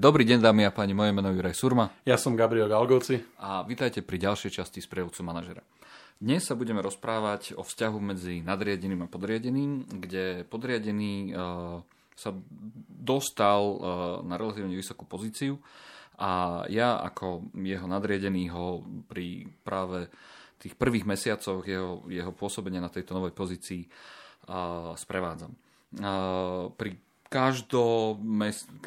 [0.00, 1.92] Dobrý deň, dámy a páni, moje meno je Juraj Surma.
[2.08, 3.20] Ja som Gabriel Galgoci.
[3.36, 5.60] A vítajte pri ďalšej časti sprievodcu manažera.
[6.16, 11.84] Dnes sa budeme rozprávať o vzťahu medzi nadriadeným a podriadeným, kde podriadený uh,
[12.16, 12.32] sa
[12.88, 13.76] dostal uh,
[14.24, 15.60] na relatívne vysokú pozíciu
[16.16, 20.08] a ja ako jeho nadriadený ho pri práve
[20.64, 25.52] tých prvých mesiacoch jeho, jeho pôsobenia na tejto novej pozícii uh, sprevádzam.
[26.72, 28.18] Pri každo,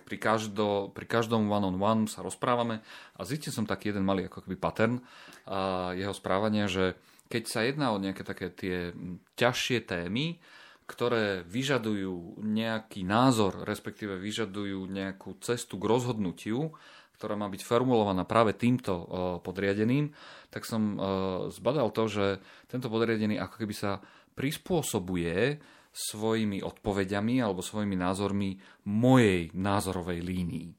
[0.03, 2.83] pri, každo, pri každom one-on-one sa rozprávame
[3.15, 4.99] a zistil som taký jeden malý ako keby pattern
[5.47, 6.99] a jeho správania, že
[7.31, 8.91] keď sa jedná o nejaké také tie
[9.39, 10.43] ťažšie témy,
[10.83, 16.75] ktoré vyžadujú nejaký názor, respektíve vyžadujú nejakú cestu k rozhodnutiu,
[17.15, 19.07] ktorá má byť formulovaná práve týmto
[19.47, 20.11] podriadeným,
[20.51, 20.99] tak som
[21.47, 22.25] zbadal to, že
[22.67, 24.03] tento podriadený ako keby sa
[24.35, 28.57] prispôsobuje svojimi odpovediami alebo svojimi názormi
[28.89, 30.69] mojej názorovej línii.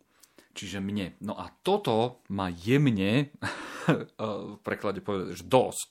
[0.55, 1.19] Čiže mne.
[1.23, 3.35] No a toto ma jemne,
[4.55, 5.91] v preklade povedať, že dosť,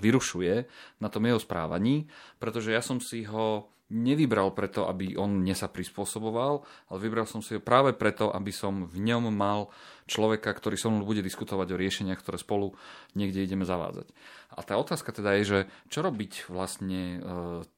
[0.00, 0.54] vyrušuje
[1.00, 5.66] na tom jeho správaní, pretože ja som si ho nevybral preto, aby on mne sa
[5.66, 9.68] prispôsoboval, ale vybral som si ho práve preto, aby som v ňom mal
[10.06, 12.74] človeka, ktorý so mnou bude diskutovať o riešeniach, ktoré spolu
[13.18, 14.10] niekde ideme zavádzať.
[14.54, 15.60] A tá otázka teda je, že
[15.90, 17.18] čo robiť vlastne e,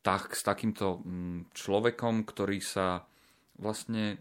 [0.04, 3.04] tak, s takýmto m, človekom, ktorý sa
[3.60, 4.20] vlastne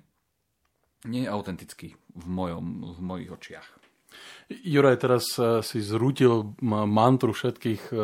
[1.08, 3.81] nie je autentický v, mojom, v mojich očiach.
[4.52, 7.96] Juraj, teraz e, si zrútil mantru všetkých e,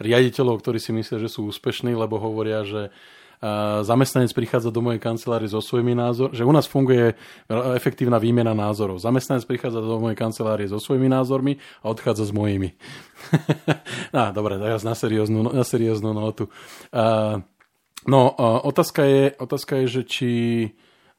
[0.00, 2.90] riaditeľov, ktorí si myslia, že sú úspešní, lebo hovoria, že e,
[3.84, 7.12] zamestnanec prichádza do mojej kancelárie so svojimi názormi, že u nás funguje
[7.76, 9.04] efektívna výmena názorov.
[9.04, 12.72] Zamestnanec prichádza do mojej kancelárie so svojimi názormi a odchádza s mojimi.
[14.16, 16.48] no, dobre, teraz na serióznu, na serióznu notu.
[18.08, 18.20] No,
[18.64, 20.30] otázka je, otázka je, že či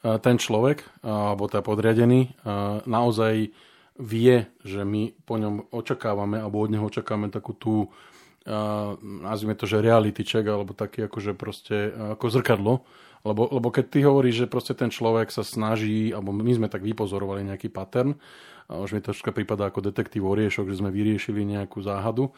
[0.01, 2.33] ten človek, alebo tá podriadený,
[2.89, 3.53] naozaj
[4.01, 9.69] vie, že my po ňom očakávame, alebo od neho očakávame takú tú, uh, nazvime to,
[9.69, 12.73] že reality check, alebo taký akože proste uh, ako zrkadlo.
[13.21, 16.81] Lebo, lebo keď ty hovoríš, že proste ten človek sa snaží, alebo my sme tak
[16.81, 18.17] vypozorovali nejaký pattern,
[18.65, 22.33] a už mi to troška prípada ako detektív oriešok, že sme vyriešili nejakú záhadu,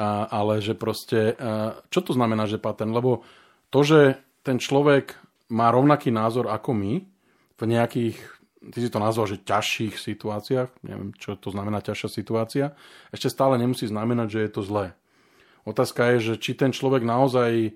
[0.00, 2.96] a, ale že proste, uh, čo to znamená, že pattern?
[2.96, 3.20] Lebo
[3.68, 4.00] to, že
[4.40, 5.20] ten človek
[5.52, 7.04] má rovnaký názor ako my
[7.60, 8.16] v nejakých
[8.70, 12.64] ty si to nazval, že ťažších situáciách, neviem, čo to znamená ťažšia situácia,
[13.10, 14.86] ešte stále nemusí znamenať, že je to zlé.
[15.66, 17.74] Otázka je, že či ten človek naozaj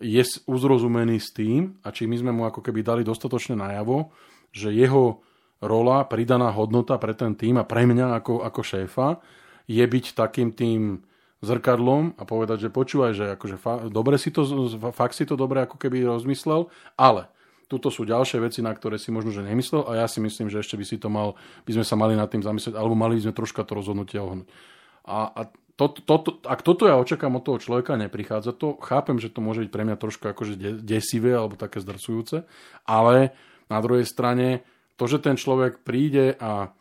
[0.00, 4.10] je uzrozumený s tým a či my sme mu ako keby dali dostatočne najavo,
[4.50, 5.22] že jeho
[5.60, 9.08] rola, pridaná hodnota pre ten tým a pre mňa ako, ako šéfa
[9.68, 11.04] je byť takým tým
[11.40, 14.44] zrkadlom a povedať, že počúvaj, že akože fa- dobre si to,
[14.92, 17.28] fakt si to dobre ako keby rozmyslel, ale
[17.70, 20.58] tuto sú ďalšie veci, na ktoré si možno, že nemyslel a ja si myslím, že
[20.58, 23.30] ešte by si to mal, by sme sa mali nad tým zamyslieť, alebo mali by
[23.30, 24.50] sme troška to rozhodnutie ohnúť.
[25.06, 25.40] A, a
[25.78, 29.38] to, to, to, ak toto ja očakám od toho človeka, neprichádza to, chápem, že to
[29.38, 32.42] môže byť pre mňa troška akože desivé alebo také zdrcujúce,
[32.84, 33.32] ale
[33.70, 34.66] na druhej strane
[34.98, 36.74] to, že ten človek príde a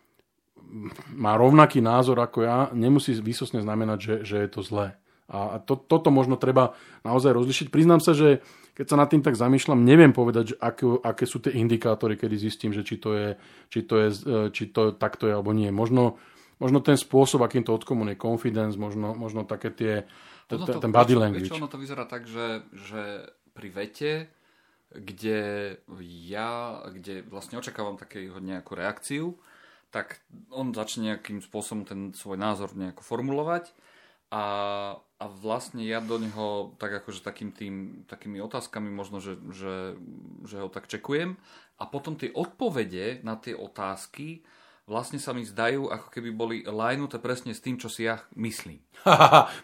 [1.16, 5.00] má rovnaký názor ako ja, nemusí vysosne znamenať, že, že je to zlé.
[5.30, 6.74] A to, toto možno treba
[7.06, 7.68] naozaj rozlišiť.
[7.70, 8.42] Priznám sa, že
[8.80, 12.40] keď sa nad tým tak zamýšľam, neviem povedať, že aké, aké sú tie indikátory, kedy
[12.40, 13.36] zistím, že či to, je,
[13.68, 15.68] či to, je, e, či to takto je alebo nie.
[15.68, 16.16] Možno,
[16.64, 19.94] možno ten spôsob, akým to odkomunuje, confidence, možno, možno také tie,
[20.48, 21.52] ten, to, ten body language.
[21.52, 24.12] Vieš, ono to vyzerá tak, že, že pri vete,
[24.96, 25.40] kde
[26.32, 29.36] ja, kde vlastne očakávam také nejakú reakciu,
[29.92, 30.24] tak
[30.56, 33.76] on začne nejakým spôsobom ten svoj názor nejako formulovať
[34.30, 34.46] a,
[34.98, 39.98] a vlastne ja do neho tak akože takým tým, takými otázkami možno, že, že,
[40.46, 41.38] že ho tak čekujem
[41.82, 44.46] a potom tie odpovede na tie otázky
[44.90, 48.82] vlastne sa mi zdajú, ako keby boli lajnuté presne s tým, čo si ja myslím.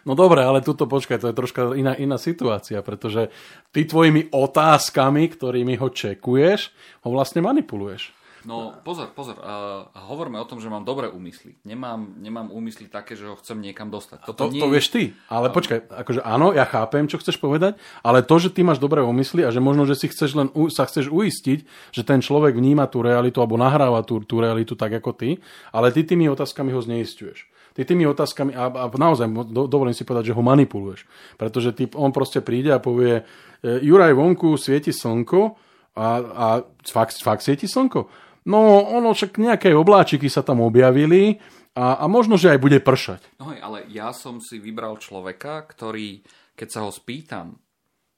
[0.06, 3.34] no dobre, ale tuto počkaj, to je troška iná, iná situácia, pretože
[3.74, 6.70] ty tvojimi otázkami, ktorými ho čekuješ,
[7.02, 8.14] ho vlastne manipuluješ.
[8.46, 9.34] No pozor, pozor.
[9.42, 11.58] Uh, hovorme o tom, že mám dobré úmysly.
[11.66, 14.22] Nemám, nemám úmysly také, že ho chcem niekam dostať.
[14.22, 14.62] Toto to, nie...
[14.62, 15.18] to vieš ty.
[15.26, 17.74] Ale počkaj, akože áno, ja chápem, čo chceš povedať,
[18.06, 20.86] ale to, že ty máš dobré úmysly a že možno, že si chceš len sa
[20.86, 25.10] chceš uistiť, že ten človek vníma tú realitu alebo nahráva tú, tú realitu tak ako
[25.10, 25.42] ty,
[25.74, 30.08] ale ty tými otázkami ho zneistuješ ty tými otázkami, a, a naozaj do, dovolím si
[30.08, 31.04] povedať, že ho manipuluješ.
[31.36, 35.60] Pretože ty, on proste príde a povie, e, Juraj, vonku svieti slnko
[35.92, 36.46] a, a
[36.88, 38.08] fakt, fakt svieti slnko.
[38.46, 41.42] No, ono však nejaké obláčiky sa tam objavili
[41.74, 43.20] a, a možno, že aj bude pršať.
[43.42, 46.22] No hej, ale ja som si vybral človeka, ktorý,
[46.54, 47.58] keď sa ho spýtam,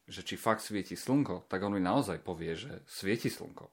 [0.08, 3.68] že či fakt svieti slnko, tak on mi naozaj povie, že svieti slnko.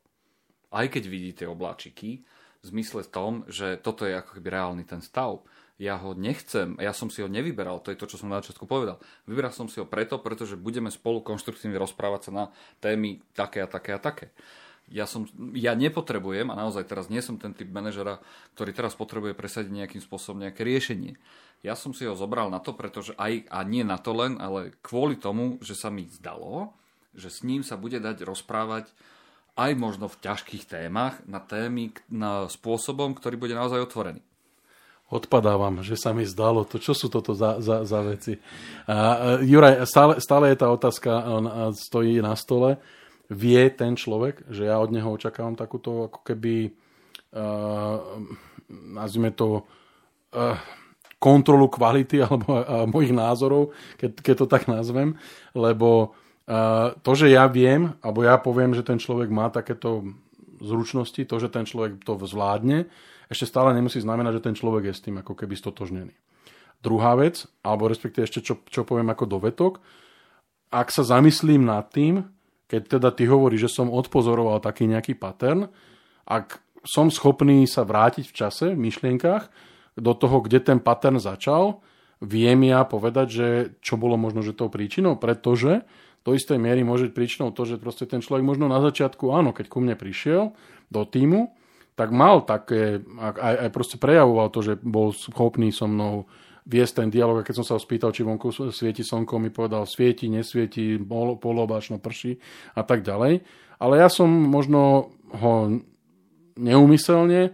[0.75, 2.23] aj keď vidí tie obláčiky,
[2.65, 5.45] v zmysle tom, že toto je ako keby reálny ten stav.
[5.77, 8.65] Ja ho nechcem, ja som si ho nevyberal, to je to, čo som na začiatku
[8.65, 8.97] povedal.
[9.29, 12.45] Vyberal som si ho preto, pretože budeme spolu konštruktívne rozprávať sa na
[12.81, 14.33] témy také a také a také.
[14.85, 15.25] Ja, som,
[15.57, 18.21] ja nepotrebujem, a naozaj teraz nie som ten typ manažera,
[18.53, 21.17] ktorý teraz potrebuje presadiť nejakým spôsobom nejaké riešenie.
[21.65, 24.77] Ja som si ho zobral na to, pretože aj, a nie na to len, ale
[24.85, 26.69] kvôli tomu, že sa mi zdalo,
[27.17, 28.93] že s ním sa bude dať rozprávať
[29.57, 34.21] aj možno v ťažkých témach na témy na spôsobom, ktorý bude naozaj otvorený.
[35.05, 36.81] Odpadávam, že sa mi zdalo to.
[36.81, 38.41] Čo sú toto za, za, za veci?
[38.89, 41.45] Uh, Juraj, stále, stále je tá otázka, on
[41.77, 42.81] stojí na stole.
[43.29, 46.69] Vie ten človek, že ja od neho očakávam takúto ako keby
[47.33, 47.97] uh,
[48.69, 49.65] nazvime to
[50.35, 50.57] uh,
[51.17, 55.17] kontrolu kvality alebo uh, mojich názorov, keď, keď to tak nazvem,
[55.53, 56.13] lebo
[57.01, 60.05] to, že ja viem, alebo ja poviem, že ten človek má takéto
[60.61, 62.85] zručnosti, to, že ten človek to zvládne,
[63.29, 66.13] ešte stále nemusí znamenať, že ten človek je s tým ako keby stotožnený.
[66.85, 69.81] Druhá vec, alebo respektíve ešte čo, čo poviem ako dovetok,
[70.69, 72.21] ak sa zamyslím nad tým,
[72.65, 75.69] keď teda ty hovoríš, že som odpozoroval taký nejaký pattern,
[76.25, 79.49] ak som schopný sa vrátiť v čase, v myšlienkach,
[79.95, 81.81] do toho, kde ten pattern začal,
[82.19, 83.47] viem ja povedať, že
[83.79, 85.85] čo bolo možno, že tou príčinou, pretože
[86.25, 89.53] do istej miery môže byť príčinou to, že proste ten človek možno na začiatku, áno,
[89.53, 90.57] keď ku mne prišiel
[90.89, 91.53] do týmu,
[91.95, 96.27] tak mal také, aj, aj proste prejavoval to, že bol schopný so mnou
[96.65, 99.85] viesť ten dialog a keď som sa ho spýtal, či vonku svieti slnko, mi povedal
[99.85, 100.97] svieti, nesvieti,
[101.39, 102.41] polobáčno prší
[102.73, 103.45] a tak ďalej.
[103.77, 105.53] Ale ja som možno ho
[106.57, 107.53] neumyselne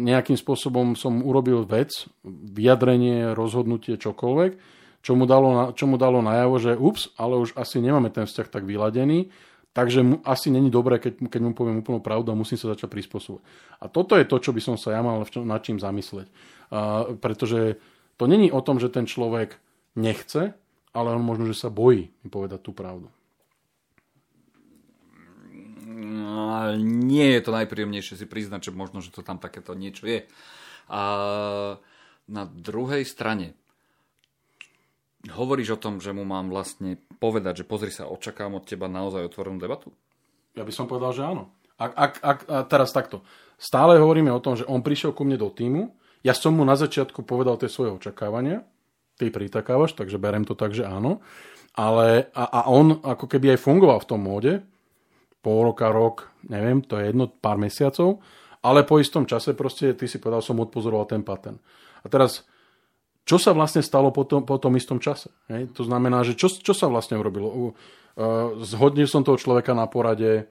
[0.00, 4.52] nejakým spôsobom som urobil vec, vyjadrenie, rozhodnutie, čokoľvek,
[5.00, 8.48] čo mu dalo, čo mu dalo najavo, že ups, ale už asi nemáme ten vzťah
[8.48, 9.28] tak vyladený,
[9.76, 12.88] takže mu, asi není dobré, keď, keď mu poviem úplnú pravdu a musím sa začať
[12.88, 13.44] prispôsobovať.
[13.80, 16.28] A toto je to, čo by som sa ja mal nad čím zamyslieť.
[16.70, 17.80] Uh, pretože
[18.20, 19.56] to není o tom, že ten človek
[19.96, 20.52] nechce,
[20.92, 23.08] ale on možno, že sa bojí mi povedať tú pravdu.
[25.88, 30.28] No, nie je to najpríjemnejšie si priznať, že možno, že to tam takéto niečo je.
[30.92, 31.00] A
[32.28, 33.56] na druhej strane,
[35.32, 39.32] hovoríš o tom, že mu mám vlastne povedať, že pozri sa, očakám od teba naozaj
[39.32, 39.96] otvorenú debatu?
[40.52, 41.56] Ja by som povedal, že áno.
[41.80, 43.24] Ak, ak, ak, a teraz takto.
[43.56, 46.76] Stále hovoríme o tom, že on prišiel ku mne do týmu, ja som mu na
[46.76, 48.64] začiatku povedal tie svoje očakávania,
[49.16, 51.20] ty pritakávaš, takže berem to tak, že áno.
[51.76, 54.52] Ale a, a on ako keby aj fungoval v tom móde,
[55.40, 58.20] pol roka, rok, neviem, to je jedno, pár mesiacov,
[58.60, 61.56] ale po istom čase proste, ty si povedal, som odpozoroval ten pattern.
[62.04, 62.44] A teraz
[63.24, 65.30] čo sa vlastne stalo po tom, po tom istom čase.
[65.46, 65.70] Hej?
[65.78, 67.78] To znamená, že čo, čo sa vlastne urobilo?
[68.64, 70.50] Zhodnil som toho človeka na porade,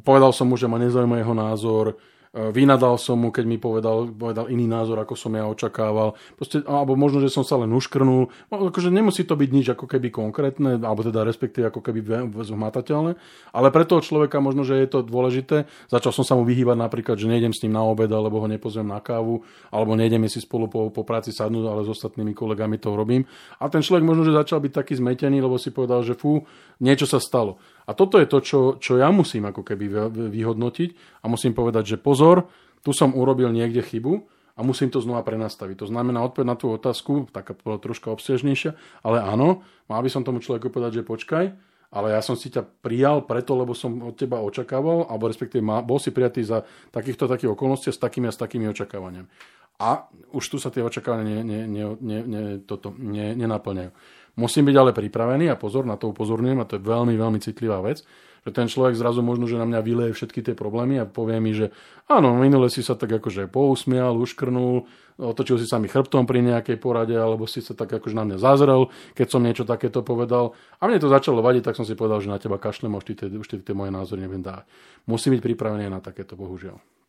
[0.00, 2.00] povedal som mu, že ma nezaujíma jeho názor,
[2.32, 6.16] vynadal som mu, keď mi povedal, povedal iný názor, ako som ja očakával.
[6.40, 8.32] Proste, alebo možno, že som sa len uškrnul.
[8.48, 13.20] No, akože nemusí to byť nič ako keby konkrétne, alebo teda respektíve ako keby zhmatateľné.
[13.52, 15.68] Ale pre toho človeka možno, že je to dôležité.
[15.92, 18.88] Začal som sa mu vyhýbať napríklad, že nejdem s ním na obed, alebo ho nepozvem
[18.88, 22.96] na kávu, alebo nejdeme si spolu po, po práci sadnúť, ale s ostatnými kolegami to
[22.96, 23.28] robím.
[23.60, 26.48] A ten človek možno, že začal byť taký zmetený, lebo si povedal, že fú,
[26.80, 27.60] niečo sa stalo.
[27.86, 32.02] A toto je to, čo, čo ja musím ako keby vyhodnotiť a musím povedať, že
[32.02, 32.46] pozor,
[32.82, 35.82] tu som urobil niekde chybu a musím to znova prenastaviť.
[35.82, 40.42] To znamená odpoveď na tú otázku, taká troška obsežnejšia, ale áno, mal by som tomu
[40.44, 41.44] človeku povedať, že počkaj,
[41.92, 46.00] ale ja som si ťa prijal preto, lebo som od teba očakával, alebo respektíve bol
[46.00, 49.28] si prijatý za takýchto takých okolností s takými a s takými očakávaniami.
[49.82, 53.90] A už tu sa tie očakávania ne, ne, ne, ne, toto, ne, nenaplňajú.
[54.38, 57.84] Musím byť ale pripravený a pozor, na to upozorňujem a to je veľmi, veľmi citlivá
[57.84, 58.00] vec,
[58.42, 61.52] že ten človek zrazu možno, že na mňa vyleje všetky tie problémy a povie mi,
[61.52, 61.70] že
[62.08, 64.88] áno, minule si sa tak akože pousmial, uškrnul,
[65.20, 68.38] otočil si sa mi chrbtom pri nejakej porade, alebo si sa tak akože na mňa
[68.40, 70.56] zazrel, keď som niečo takéto povedal.
[70.80, 73.14] A mne to začalo vadiť, tak som si povedal, že na teba kašlem, už ty,
[73.60, 74.64] tie moje názory neviem dať.
[75.06, 77.01] Musím byť pripravený na takéto, bohužiaľ.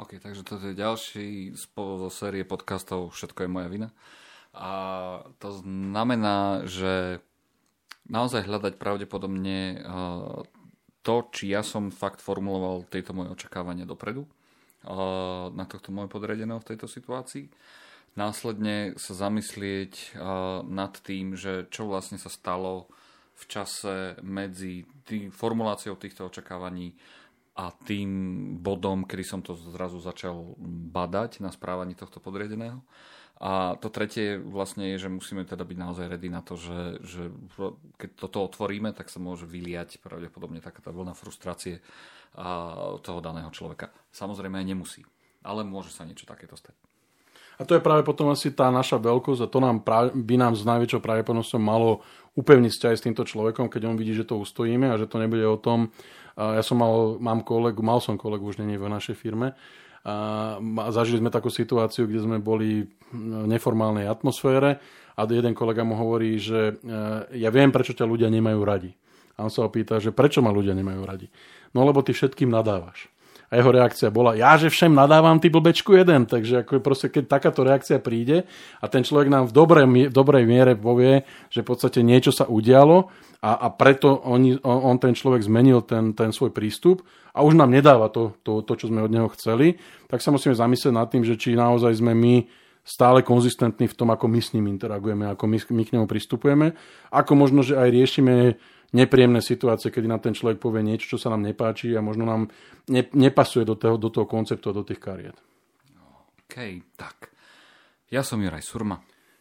[0.00, 3.88] OK, takže toto je ďalší zo série podcastov Všetko je moja vina.
[4.56, 4.72] A
[5.36, 7.20] to znamená, že
[8.08, 9.80] naozaj hľadať pravdepodobne eh,
[11.04, 14.88] to, či ja som fakt formuloval tieto moje očakávania dopredu eh,
[15.52, 17.52] na tohto môjho podriadeného v tejto situácii.
[18.16, 20.20] Následne sa zamyslieť eh,
[20.64, 22.88] nad tým, že čo vlastne sa stalo
[23.36, 26.96] v čase medzi tý, formuláciou týchto očakávaní
[27.58, 28.10] a tým
[28.62, 30.54] bodom, kedy som to zrazu začal
[30.94, 32.80] badať na správaní tohto podriadeného.
[33.40, 37.22] A to tretie vlastne je, že musíme teda byť naozaj ready na to, že, že
[37.96, 41.80] keď toto otvoríme, tak sa môže vyliať pravdepodobne taká tá vlna frustrácie
[43.00, 43.88] toho daného človeka.
[44.12, 45.02] Samozrejme aj nemusí,
[45.40, 46.76] ale môže sa niečo takéto stať.
[47.60, 50.56] A to je práve potom asi tá naša veľkosť a to nám práve, by nám
[50.56, 52.00] s najväčšou pravdepodobnosťou malo
[52.40, 55.44] upevniť vzťahy s týmto človekom, keď on vidí, že to ustojíme a že to nebude
[55.44, 55.92] o tom,
[56.40, 59.52] ja som mal, mám kolegu, mal som kolegu, už není v našej firme,
[60.00, 64.80] a zažili sme takú situáciu, kde sme boli v neformálnej atmosfére
[65.12, 66.74] a jeden kolega mu hovorí, že e,
[67.36, 68.96] ja viem, prečo ťa ľudia nemajú radi.
[69.36, 71.28] A on sa opýta, že prečo ma ľudia nemajú radi.
[71.76, 73.12] No lebo ty všetkým nadávaš.
[73.50, 76.22] A jeho reakcia bola, ja že všem nadávam ty blbečku jeden.
[76.22, 78.46] Takže ako proste, keď takáto reakcia príde
[78.78, 82.46] a ten človek nám v dobrej, v dobrej miere povie, že v podstate niečo sa
[82.46, 83.10] udialo
[83.42, 87.02] a, a preto on, on, ten človek zmenil ten, ten svoj prístup
[87.34, 90.54] a už nám nedáva to, to, to, čo sme od neho chceli, tak sa musíme
[90.54, 92.46] zamyslieť nad tým, že či naozaj sme my
[92.86, 96.72] stále konzistentní v tom, ako my s ním interagujeme, ako my, my k nemu pristupujeme,
[97.12, 98.34] ako možno, že aj riešime
[98.92, 102.42] nepríjemné situácie, kedy nám ten človek povie niečo, čo sa nám nepáči a možno nám
[102.90, 105.36] ne, nepasuje do toho, do toho konceptu a do tých kariet.
[106.46, 106.56] OK,
[106.98, 107.30] tak.
[108.10, 108.98] Ja som Juraj Surma.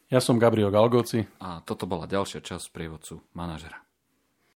[0.09, 1.25] Ja som Gabriel Galgoci.
[1.41, 3.88] A toto bola ďalšia časť prievodcu manažera.